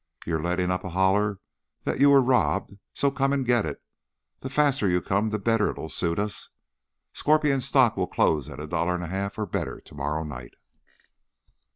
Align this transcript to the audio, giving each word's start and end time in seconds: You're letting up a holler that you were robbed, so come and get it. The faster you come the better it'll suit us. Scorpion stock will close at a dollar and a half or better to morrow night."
You're 0.25 0.41
letting 0.41 0.71
up 0.71 0.83
a 0.83 0.89
holler 0.89 1.39
that 1.83 1.99
you 1.99 2.09
were 2.09 2.23
robbed, 2.23 2.73
so 2.91 3.11
come 3.11 3.31
and 3.33 3.45
get 3.45 3.67
it. 3.67 3.83
The 4.39 4.49
faster 4.49 4.89
you 4.89 4.99
come 4.99 5.29
the 5.29 5.37
better 5.37 5.69
it'll 5.69 5.89
suit 5.89 6.17
us. 6.17 6.49
Scorpion 7.13 7.61
stock 7.61 7.95
will 7.97 8.07
close 8.07 8.49
at 8.49 8.59
a 8.59 8.65
dollar 8.65 8.95
and 8.95 9.03
a 9.03 9.07
half 9.13 9.37
or 9.37 9.45
better 9.45 9.79
to 9.79 9.93
morrow 9.93 10.23
night." 10.23 10.55